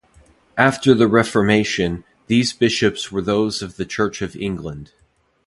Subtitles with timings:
[0.57, 4.93] After the Reformation, these bishops were those of the Church of England.